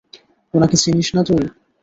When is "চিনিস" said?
0.83-1.07